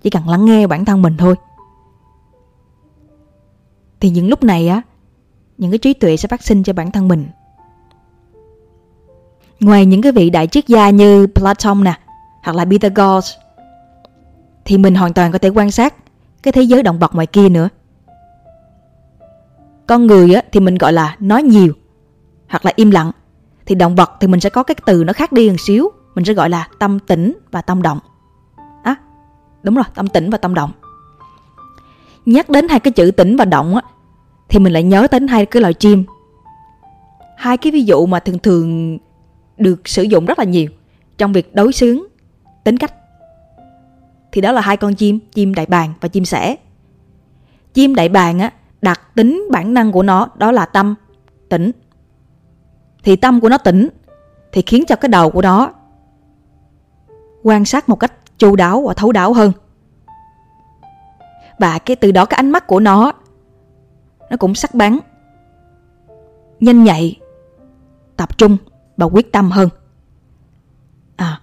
[0.02, 1.36] chỉ cần lắng nghe bản thân mình thôi.
[4.00, 4.82] Thì những lúc này á,
[5.58, 7.28] những cái trí tuệ sẽ phát sinh cho bản thân mình.
[9.60, 12.00] Ngoài những cái vị đại triết gia như Platon nè,
[12.44, 13.34] hoặc là Pythagoras,
[14.66, 15.94] thì mình hoàn toàn có thể quan sát
[16.48, 17.70] cái thế giới động vật ngoài kia nữa.
[19.88, 21.74] Con người á, thì mình gọi là nói nhiều
[22.50, 23.12] hoặc là im lặng.
[23.66, 25.90] Thì động vật thì mình sẽ có cái từ nó khác đi một xíu.
[26.16, 28.00] Mình sẽ gọi là tâm tĩnh và tâm động.
[28.56, 28.96] Á, à,
[29.64, 30.72] đúng rồi, tâm tĩnh và tâm động.
[32.26, 33.82] Nhắc đến hai cái chữ tĩnh và động á,
[34.50, 36.04] thì mình lại nhớ đến hai cái loài chim.
[37.38, 38.98] Hai cái ví dụ mà thường thường
[39.58, 40.70] được sử dụng rất là nhiều
[41.18, 42.00] trong việc đối xướng
[42.64, 42.94] tính cách
[44.38, 46.56] thì đó là hai con chim chim đại bàng và chim sẻ.
[47.73, 50.95] Chim đại bàng á, đặc tính bản năng của nó đó là tâm
[51.50, 51.71] tỉnh
[53.04, 53.89] thì tâm của nó tỉnh
[54.52, 55.71] thì khiến cho cái đầu của nó
[57.43, 59.52] quan sát một cách chu đáo và thấu đáo hơn.
[61.60, 63.12] Và cái từ đó, cái ánh mắt của nó
[64.30, 65.00] nó cũng sắc bén,
[66.60, 67.19] nhanh nhạy,
[68.15, 68.58] tập trung
[68.97, 69.69] và quyết tâm hơn.
[71.15, 71.41] À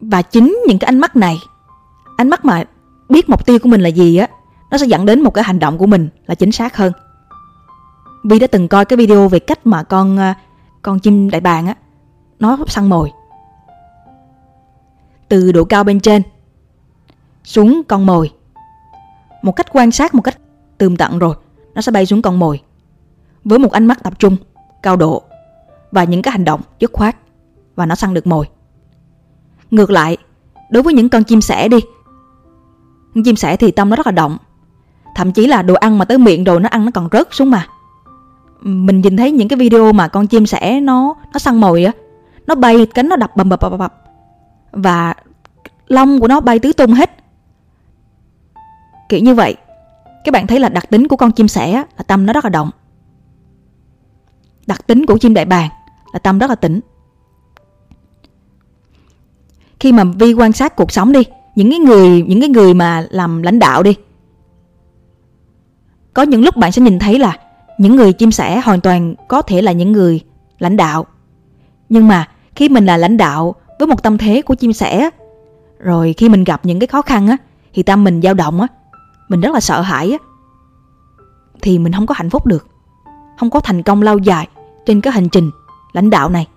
[0.00, 1.36] và chính những cái ánh mắt này
[2.20, 2.64] ánh mắt mà
[3.08, 4.28] biết mục tiêu của mình là gì á
[4.70, 6.92] nó sẽ dẫn đến một cái hành động của mình là chính xác hơn.
[8.24, 10.34] Vi đã từng coi cái video về cách mà con à,
[10.82, 11.74] con chim đại bàng á
[12.38, 13.10] nó săn mồi.
[15.28, 16.22] Từ độ cao bên trên
[17.44, 18.30] xuống con mồi.
[19.42, 20.38] Một cách quan sát một cách
[20.78, 21.34] tường tận rồi
[21.74, 22.60] nó sẽ bay xuống con mồi
[23.44, 24.36] với một ánh mắt tập trung
[24.82, 25.22] cao độ
[25.92, 27.16] và những cái hành động dứt khoát
[27.76, 28.46] và nó săn được mồi.
[29.70, 30.16] Ngược lại,
[30.70, 31.78] đối với những con chim sẻ đi.
[33.24, 34.36] Chim sẻ thì tâm nó rất là động.
[35.14, 37.50] Thậm chí là đồ ăn mà tới miệng rồi nó ăn nó còn rớt xuống
[37.50, 37.66] mà.
[38.60, 41.92] Mình nhìn thấy những cái video mà con chim sẻ nó nó săn mồi á,
[42.46, 43.94] nó bay cánh nó đập bầm bập bập bập
[44.72, 45.14] và
[45.88, 47.10] lông của nó bay tứ tung hết.
[49.08, 49.56] Kiểu như vậy,
[50.24, 52.50] các bạn thấy là đặc tính của con chim sẻ là tâm nó rất là
[52.50, 52.70] động.
[54.66, 55.70] Đặc tính của chim đại bàng
[56.12, 56.80] là tâm rất là tĩnh
[59.80, 61.22] khi mà vi quan sát cuộc sống đi
[61.54, 63.96] những cái người những cái người mà làm lãnh đạo đi.
[66.14, 67.38] Có những lúc bạn sẽ nhìn thấy là
[67.78, 70.20] những người chim sẻ hoàn toàn có thể là những người
[70.58, 71.06] lãnh đạo.
[71.88, 75.10] Nhưng mà khi mình là lãnh đạo với một tâm thế của chim sẻ
[75.78, 77.36] rồi khi mình gặp những cái khó khăn á
[77.74, 78.66] thì tâm mình dao động á
[79.28, 80.18] mình rất là sợ hãi á
[81.62, 82.66] thì mình không có hạnh phúc được.
[83.38, 84.48] Không có thành công lâu dài
[84.86, 85.50] trên cái hành trình
[85.92, 86.48] lãnh đạo này.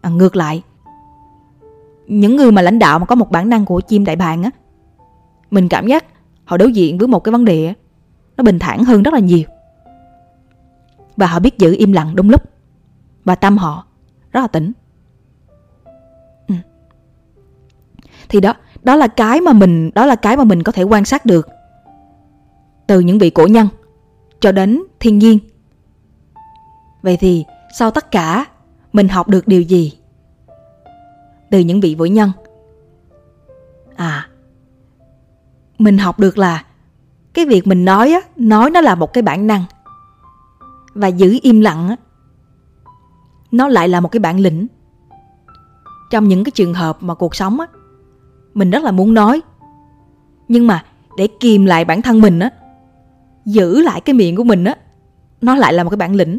[0.00, 0.62] À, ngược lại
[2.10, 4.50] những người mà lãnh đạo mà có một bản năng của chim đại bàng á,
[5.50, 6.04] mình cảm giác
[6.44, 7.74] họ đối diện với một cái vấn đề
[8.36, 9.42] nó bình thản hơn rất là nhiều.
[11.16, 12.42] Và họ biết giữ im lặng đúng lúc.
[13.24, 13.86] Và tâm họ
[14.32, 14.72] rất là tĩnh
[16.48, 16.54] ừ.
[18.28, 21.04] thì đó đó là cái mà mình, đó là cái mà mình có thể quan
[21.04, 21.48] sát được.
[22.86, 23.68] Từ những vị cổ nhân
[24.40, 25.38] cho đến thiên nhiên.
[27.02, 27.44] Vậy thì
[27.78, 28.44] sau tất cả,
[28.92, 29.99] mình học được điều gì?
[31.50, 32.30] Từ những vị vũ nhân.
[33.96, 34.26] À
[35.80, 36.64] mình học được là
[37.34, 39.64] cái việc mình nói á, nói nó là một cái bản năng.
[40.94, 41.96] Và giữ im lặng á,
[43.50, 44.66] nó lại là một cái bản lĩnh.
[46.10, 47.66] Trong những cái trường hợp mà cuộc sống á,
[48.54, 49.42] mình rất là muốn nói.
[50.48, 50.84] Nhưng mà
[51.16, 52.50] để kìm lại bản thân mình á,
[53.44, 54.74] giữ lại cái miệng của mình á,
[55.40, 56.38] nó lại là một cái bản lĩnh.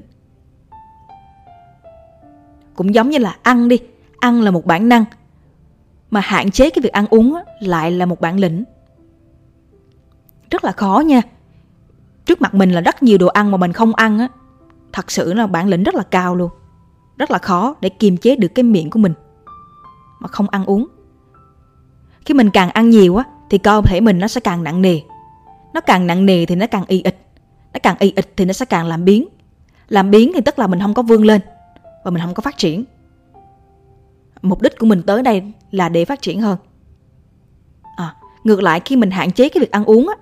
[2.76, 3.80] Cũng giống như là ăn đi
[4.22, 5.06] ăn là một bản năng,
[6.12, 8.64] mà hạn chế cái việc ăn uống lại là một bản lĩnh.
[10.52, 11.22] Rất là khó nha.
[12.26, 14.28] Trước mặt mình là rất nhiều đồ ăn mà mình không ăn á,
[14.94, 16.50] thật sự là bản lĩnh rất là cao luôn.
[17.18, 19.14] Rất là khó để kiềm chế được cái miệng của mình
[20.20, 20.88] mà không ăn uống.
[22.26, 25.00] Khi mình càng ăn nhiều á, thì cơ thể mình nó sẽ càng nặng nề.
[25.74, 27.26] Nó càng nặng nề thì nó càng y ịch.
[27.74, 29.28] Nó càng y ịch thì nó sẽ càng làm biến.
[29.90, 31.42] Làm biến thì tức là mình không có vươn lên
[32.04, 32.84] và mình không có phát triển
[34.42, 36.58] mục đích của mình tới đây là để phát triển hơn.
[37.96, 40.16] À, ngược lại khi mình hạn chế cái việc ăn uống á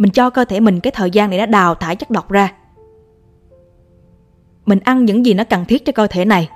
[0.00, 2.52] mình cho cơ thể mình cái thời gian để nó đào thải chất độc ra.
[4.66, 6.48] Mình ăn những gì nó cần thiết cho cơ thể này.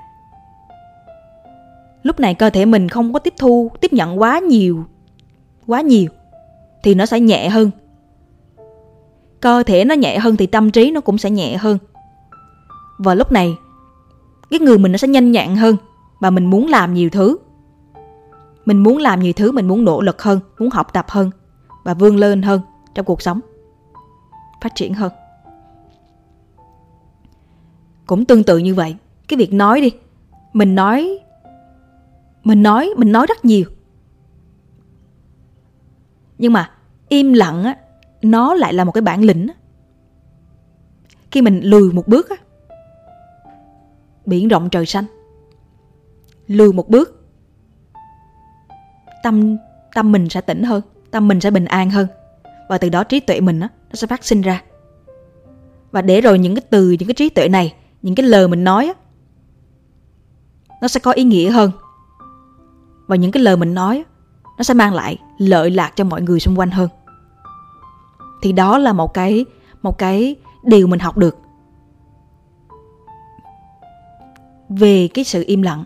[2.02, 4.84] Lúc này cơ thể mình không có tiếp thu tiếp nhận quá nhiều
[5.66, 6.10] quá nhiều
[6.82, 7.70] thì nó sẽ nhẹ hơn.
[9.40, 11.78] Cơ thể nó nhẹ hơn thì tâm trí nó cũng sẽ nhẹ hơn.
[12.98, 13.56] Và lúc này
[14.50, 15.76] cái người mình nó sẽ nhanh nhẹn hơn
[16.20, 17.36] và mình muốn làm nhiều thứ.
[18.64, 21.30] Mình muốn làm nhiều thứ, mình muốn nỗ lực hơn, muốn học tập hơn
[21.84, 22.60] và vươn lên hơn
[22.94, 23.40] trong cuộc sống,
[24.60, 25.12] phát triển hơn.
[28.06, 28.96] Cũng tương tự như vậy,
[29.28, 29.90] cái việc nói đi,
[30.52, 31.18] mình nói
[32.44, 33.64] mình nói mình nói rất nhiều.
[36.38, 36.70] Nhưng mà
[37.08, 37.76] im lặng á,
[38.22, 39.48] nó lại là một cái bản lĩnh
[41.30, 42.36] khi mình lùi một bước á
[44.26, 45.04] biển rộng trời xanh.
[46.46, 47.24] Lùi một bước,
[49.22, 49.56] tâm
[49.94, 52.06] tâm mình sẽ tỉnh hơn, tâm mình sẽ bình an hơn.
[52.68, 54.62] Và từ đó trí tuệ mình á, nó sẽ phát sinh ra.
[55.90, 58.64] Và để rồi những cái từ, những cái trí tuệ này, những cái lời mình
[58.64, 58.94] nói á,
[60.80, 61.70] nó sẽ có ý nghĩa hơn.
[63.06, 64.04] Và những cái lời mình nói
[64.58, 66.88] nó sẽ mang lại lợi lạc cho mọi người xung quanh hơn.
[68.42, 69.44] Thì đó là một cái
[69.82, 71.38] một cái điều mình học được.
[74.78, 75.84] Về cái sự im lặng.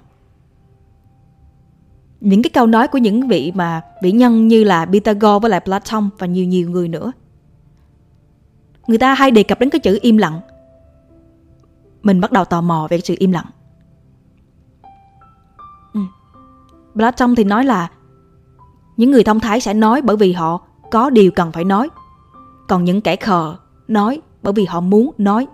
[2.20, 5.60] Những cái câu nói của những vị mà vị nhân như là Pythagore với lại
[5.60, 7.12] Platon và nhiều nhiều người nữa.
[8.86, 10.40] Người ta hay đề cập đến cái chữ im lặng.
[12.02, 13.46] Mình bắt đầu tò mò về cái sự im lặng.
[15.94, 16.00] Ừ.
[16.94, 17.90] Platon thì nói là
[18.96, 21.88] những người thông thái sẽ nói bởi vì họ có điều cần phải nói.
[22.68, 23.56] Còn những kẻ khờ
[23.88, 25.46] nói bởi vì họ muốn nói.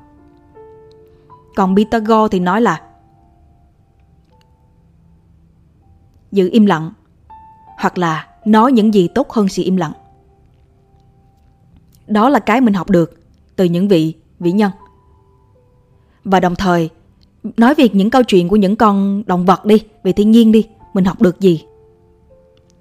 [1.56, 2.82] Còn Pythagore thì nói là
[6.34, 6.92] giữ im lặng
[7.78, 9.92] hoặc là nói những gì tốt hơn sự im lặng.
[12.06, 13.20] Đó là cái mình học được
[13.56, 14.70] từ những vị vĩ nhân.
[16.24, 16.90] Và đồng thời
[17.56, 20.68] nói về những câu chuyện của những con động vật đi, về thiên nhiên đi,
[20.94, 21.64] mình học được gì?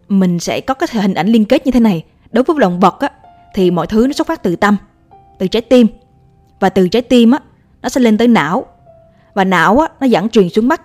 [0.09, 2.03] Mình sẽ có cái hình ảnh liên kết như thế này.
[2.31, 3.09] Đối với động vật á,
[3.53, 4.77] thì mọi thứ nó xuất phát từ tâm,
[5.39, 5.87] từ trái tim.
[6.59, 7.39] Và từ trái tim á,
[7.81, 8.65] nó sẽ lên tới não.
[9.33, 10.81] Và não á, nó dẫn truyền xuống mắt.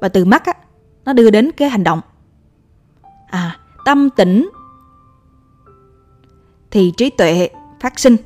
[0.00, 0.52] Và từ mắt á,
[1.08, 2.00] nó đưa đến cái hành động.
[3.26, 4.50] À tâm tĩnh
[6.70, 8.16] thì trí tuệ phát sinh.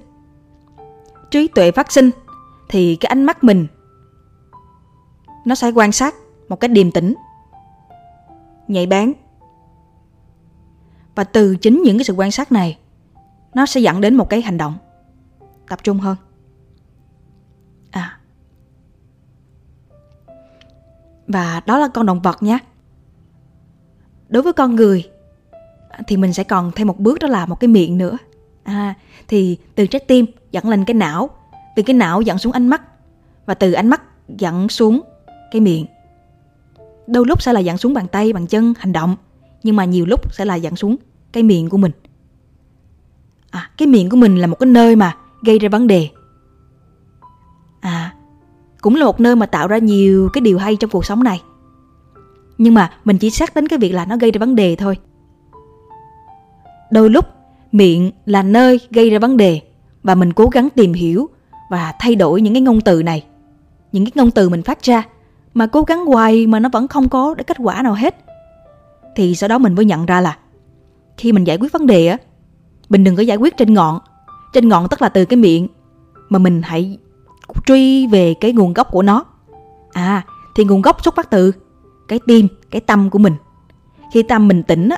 [1.30, 2.10] Trí tuệ phát sinh
[2.68, 3.66] thì cái ánh mắt mình
[5.44, 6.14] nó sẽ quan sát
[6.48, 7.14] một cách điềm tĩnh,
[8.68, 9.12] nhạy bén.
[11.14, 12.78] Và từ chính những cái sự quan sát này,
[13.54, 14.74] nó sẽ dẫn đến một cái hành động
[15.68, 16.16] tập trung hơn.
[17.90, 18.18] À.
[21.26, 22.58] Và đó là con động vật nhé
[24.32, 25.08] đối với con người
[26.06, 28.18] thì mình sẽ còn thêm một bước đó là một cái miệng nữa.
[28.64, 28.94] À,
[29.28, 31.30] thì từ trái tim dẫn lên cái não
[31.76, 32.82] từ cái não dẫn xuống ánh mắt
[33.46, 35.00] và từ ánh mắt dẫn xuống
[35.50, 35.86] cái miệng.
[37.06, 39.16] Đôi lúc sẽ là dẫn xuống bàn tay bàn chân hành động
[39.62, 40.96] nhưng mà nhiều lúc sẽ là dẫn xuống
[41.32, 41.92] cái miệng của mình.
[43.50, 46.08] À cái miệng của mình là một cái nơi mà gây ra vấn đề.
[47.80, 48.14] À
[48.80, 51.42] cũng là một nơi mà tạo ra nhiều cái điều hay trong cuộc sống này
[52.62, 54.98] nhưng mà mình chỉ xác đến cái việc là nó gây ra vấn đề thôi
[56.90, 57.24] đôi lúc
[57.72, 59.60] miệng là nơi gây ra vấn đề
[60.02, 61.28] và mình cố gắng tìm hiểu
[61.70, 63.24] và thay đổi những cái ngôn từ này
[63.92, 65.02] những cái ngôn từ mình phát ra
[65.54, 68.16] mà cố gắng hoài mà nó vẫn không có kết quả nào hết
[69.14, 70.36] thì sau đó mình mới nhận ra là
[71.16, 72.18] khi mình giải quyết vấn đề á,
[72.88, 73.98] mình đừng có giải quyết trên ngọn.
[74.52, 75.68] Trên ngọn tức là từ cái miệng
[76.28, 76.98] mà mình hãy
[77.66, 79.24] truy về cái nguồn gốc của nó.
[79.92, 81.52] À, thì nguồn gốc xuất phát từ
[82.12, 83.34] cái tim, cái tâm của mình.
[84.12, 84.96] Khi tâm mình tỉnh á,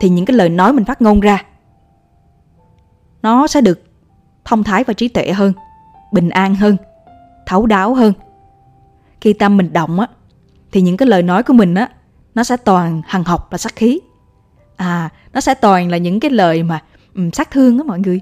[0.00, 1.44] thì những cái lời nói mình phát ngôn ra
[3.22, 3.82] nó sẽ được
[4.44, 5.52] thông thái và trí tuệ hơn,
[6.12, 6.76] bình an hơn,
[7.46, 8.12] thấu đáo hơn.
[9.20, 10.06] Khi tâm mình động á,
[10.72, 11.90] thì những cái lời nói của mình á,
[12.34, 14.00] nó sẽ toàn hằng học và sắc khí.
[14.76, 16.82] À, nó sẽ toàn là những cái lời mà
[17.14, 18.20] um, sát thương á mọi người,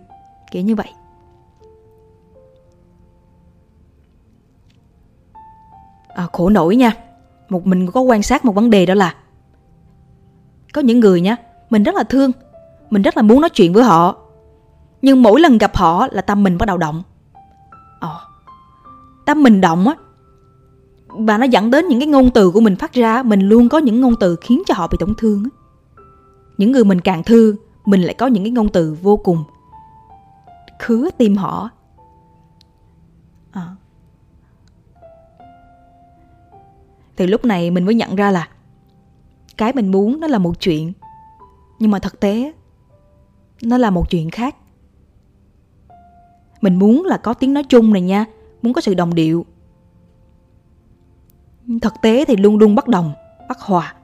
[0.51, 0.89] kiểu như vậy.
[6.09, 7.04] À, khổ nổi nha.
[7.55, 9.15] Một mình có quan sát một vấn đề đó là
[10.73, 11.37] có những người nhá
[11.71, 12.33] mình rất là thương,
[12.91, 14.17] mình rất là muốn nói chuyện với họ
[15.03, 17.03] nhưng mỗi lần gặp họ là tâm mình bắt đầu động.
[18.01, 18.21] Ờ
[19.27, 19.95] tâm mình động á
[21.09, 23.79] và nó dẫn đến những cái ngôn từ của mình phát ra mình luôn có
[23.79, 25.51] những ngôn từ khiến cho họ bị tổn thương á.
[26.59, 29.45] Những người mình càng thương mình lại có những cái ngôn từ vô cùng
[30.79, 31.71] khứa tim họ.
[37.17, 38.49] Thì lúc này mình mới nhận ra là
[39.57, 40.93] cái mình muốn nó là một chuyện.
[41.79, 42.53] Nhưng mà thực tế,
[43.63, 44.57] nó là một chuyện khác.
[46.61, 48.25] Mình muốn là có tiếng nói chung này nha,
[48.63, 49.47] Muốn có sự đồng điệu.
[51.83, 53.13] Thực tế thì luôn luôn bất đồng,
[53.49, 53.95] Bất hòa.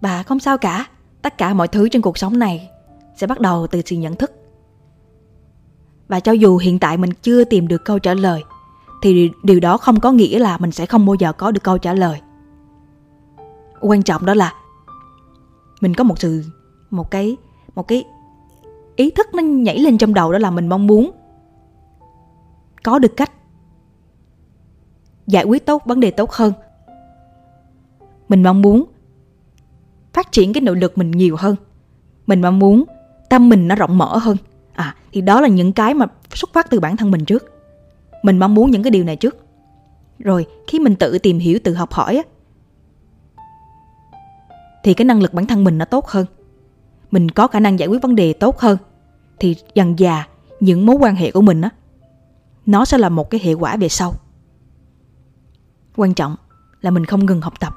[0.00, 0.86] Bà không sao cả,
[1.22, 2.70] Tất cả mọi thứ trên cuộc sống này
[3.16, 4.32] Sẽ bắt đầu từ sự nhận thức.
[6.08, 8.42] Và cho dù hiện tại mình chưa tìm được câu trả lời
[9.02, 11.78] thì điều đó không có nghĩa là mình sẽ không bao giờ có được câu
[11.78, 12.20] trả lời.
[13.80, 14.54] Quan trọng đó là
[15.80, 16.44] Mình có một sự,
[16.90, 17.36] Một cái
[17.74, 18.04] Một cái
[18.96, 21.10] ý thức nó nhảy lên trong đầu đó là mình mong muốn
[22.82, 23.32] có được cách
[25.26, 26.52] giải quyết tốt vấn đề tốt hơn.
[28.28, 28.84] Mình mong muốn
[30.12, 31.56] phát triển cái nội lực mình nhiều hơn.
[32.26, 32.84] Mình mong muốn
[33.30, 34.36] tâm mình nó rộng mở hơn.
[34.72, 37.51] À thì đó là những cái mà xuất phát từ bản thân mình trước
[38.22, 39.36] mình mong muốn những cái điều này trước.
[40.18, 42.22] Rồi, khi mình tự tìm hiểu, tự học hỏi á,
[44.84, 46.26] thì cái năng lực bản thân mình nó tốt hơn.
[47.10, 48.78] Mình có khả năng giải quyết vấn đề tốt hơn,
[49.38, 50.24] thì dần già
[50.60, 51.70] những mối quan hệ của mình á,
[52.66, 54.14] nó sẽ là một cái hệ quả về sau.
[55.96, 56.36] Quan trọng
[56.80, 57.74] là mình không ngừng học tập,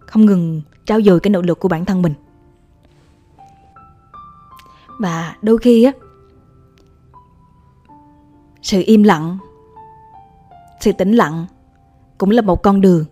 [0.00, 2.14] không ngừng trao dồi cái nỗ lực của bản thân mình.
[4.98, 5.92] Và đôi khi á
[8.62, 9.38] sự im lặng
[10.80, 11.46] sự tĩnh lặng
[12.18, 13.04] cũng là một con đường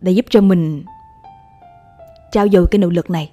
[0.00, 0.84] để giúp cho mình
[2.32, 3.32] trao dồi cái nỗ lực này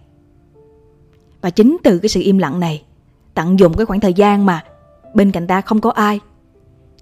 [1.43, 2.83] và chính từ cái sự im lặng này,
[3.33, 4.63] tận dụng cái khoảng thời gian mà
[5.13, 6.19] bên cạnh ta không có ai.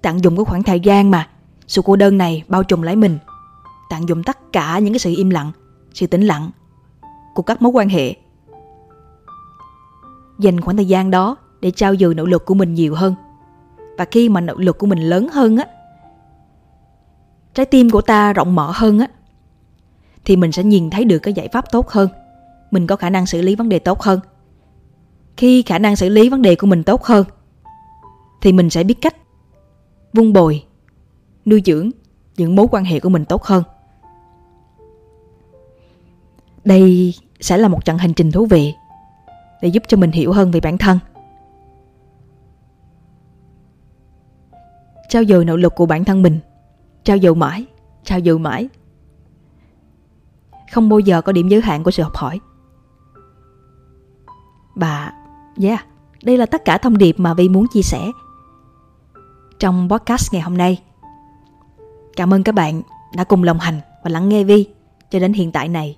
[0.02, 1.28] Tận dụng cái khoảng thời gian mà
[1.66, 3.18] sự cô đơn này bao trùm lấy mình.
[3.90, 5.52] Tận dụng tất cả những cái sự im lặng,
[5.94, 6.50] sự tĩnh lặng
[7.34, 8.14] của các mối quan hệ.
[10.38, 13.14] Dành khoảng thời gian đó để trao dồi nỗ lực của mình nhiều hơn.
[13.98, 15.66] Và khi mà nội lực của mình lớn hơn á,
[17.54, 19.06] trái tim của ta rộng mở hơn á,
[20.24, 22.08] thì mình sẽ nhìn thấy được cái giải pháp tốt hơn.
[22.70, 24.20] Mình có khả năng xử lý vấn đề tốt hơn.
[25.36, 27.24] Khi khả năng xử lý vấn đề của mình tốt hơn
[28.42, 29.16] thì mình sẽ biết cách
[30.12, 30.64] vun bồi
[31.46, 31.90] nuôi dưỡng
[32.36, 33.62] những mối quan hệ của mình tốt hơn.
[36.64, 38.74] Đây sẽ là một trận hành trình thú vị
[39.62, 40.98] để giúp cho mình hiểu hơn về bản thân.
[45.12, 46.40] Trao dồi nỗ lực của bản thân mình
[47.04, 47.66] trao dồi mãi
[48.04, 48.68] trao dồi mãi
[50.72, 52.40] không bao giờ có điểm giới hạn của sự học hỏi
[54.74, 55.12] và
[55.62, 55.86] Yeah,
[56.24, 58.10] đây là tất cả thông điệp mà Vi muốn chia sẻ
[59.58, 60.82] trong podcast ngày hôm nay.
[62.16, 62.82] Cảm ơn các bạn
[63.16, 64.66] đã cùng đồng hành và lắng nghe Vi
[65.10, 65.96] cho đến hiện tại này.